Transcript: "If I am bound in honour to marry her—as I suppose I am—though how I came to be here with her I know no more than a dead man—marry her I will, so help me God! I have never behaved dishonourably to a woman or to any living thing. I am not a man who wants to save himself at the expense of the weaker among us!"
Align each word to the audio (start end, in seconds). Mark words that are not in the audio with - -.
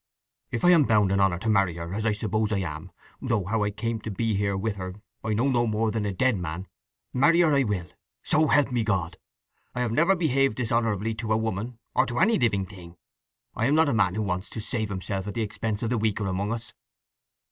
"If 0.49 0.65
I 0.65 0.71
am 0.71 0.85
bound 0.85 1.11
in 1.11 1.19
honour 1.19 1.37
to 1.37 1.47
marry 1.47 1.75
her—as 1.77 2.07
I 2.07 2.11
suppose 2.13 2.51
I 2.51 2.57
am—though 2.57 3.45
how 3.45 3.63
I 3.63 3.69
came 3.69 3.99
to 3.99 4.09
be 4.09 4.33
here 4.33 4.57
with 4.57 4.77
her 4.77 4.95
I 5.23 5.35
know 5.35 5.47
no 5.47 5.67
more 5.67 5.91
than 5.91 6.07
a 6.07 6.11
dead 6.11 6.37
man—marry 6.37 7.41
her 7.41 7.53
I 7.53 7.61
will, 7.61 7.85
so 8.23 8.47
help 8.47 8.71
me 8.71 8.83
God! 8.83 9.19
I 9.75 9.81
have 9.81 9.91
never 9.91 10.15
behaved 10.15 10.57
dishonourably 10.57 11.13
to 11.13 11.33
a 11.33 11.37
woman 11.37 11.77
or 11.93 12.07
to 12.07 12.17
any 12.17 12.39
living 12.39 12.65
thing. 12.65 12.97
I 13.53 13.67
am 13.67 13.75
not 13.75 13.89
a 13.89 13.93
man 13.93 14.15
who 14.15 14.23
wants 14.23 14.49
to 14.49 14.59
save 14.59 14.89
himself 14.89 15.27
at 15.27 15.35
the 15.35 15.43
expense 15.43 15.83
of 15.83 15.91
the 15.91 15.99
weaker 15.99 16.25
among 16.25 16.51
us!" 16.51 16.73